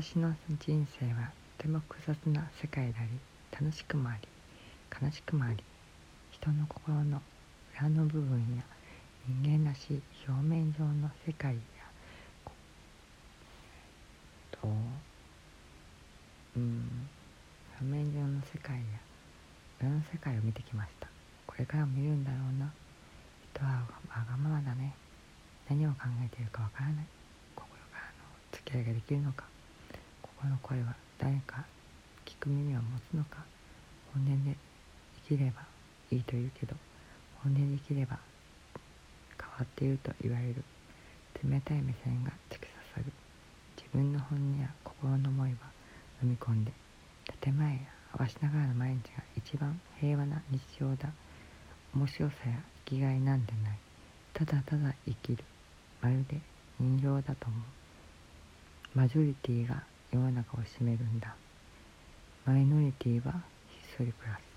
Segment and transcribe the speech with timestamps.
[0.00, 3.10] 私の人生はとても複雑な世界であり
[3.50, 4.28] 楽しくもあり
[5.04, 5.56] 悲しくもあり
[6.30, 7.20] 人の心の
[7.76, 8.62] 裏の部分や
[9.42, 11.60] 人間らしい表面上の世界や
[14.52, 14.68] と
[16.56, 17.08] うん
[17.80, 18.82] 表面上の世界や
[19.80, 21.08] 裏の世界を見てきました。
[21.44, 22.70] これからも見るんだろうな。
[23.52, 23.82] 人は
[24.14, 24.94] わがままだね。
[25.68, 27.06] 何を考えているかわからない。
[27.56, 28.12] 心からの
[28.52, 29.57] 付き合いができるのか。
[30.40, 31.64] 心の声は誰か
[32.24, 33.44] 聞く耳を持つのか
[34.14, 34.56] 本音で
[35.28, 35.62] 生きれば
[36.10, 36.74] いいと言うけど
[37.42, 38.18] 本音で生きれば
[39.36, 40.62] 変わっていると言われる。
[41.44, 43.04] 冷たい目線が突き刺さる。
[43.76, 45.56] 自分の本音や心の思いは
[46.22, 46.72] 飲み込んで
[47.40, 47.78] 建前や
[48.12, 51.08] 合わしながらの毎日が一番平和な日常だ。
[51.94, 53.78] 面白さや生きがいなんてない。
[54.34, 55.44] ただただ生きる。
[56.00, 56.40] まるで
[56.78, 57.60] 人形だと思う。
[58.94, 61.34] マジョリティが世の中を占めるんだ。
[62.46, 63.32] マイノリティは
[63.68, 64.47] ひっそり暮らす